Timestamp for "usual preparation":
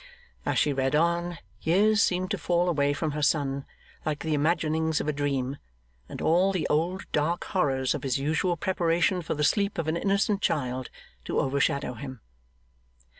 8.17-9.21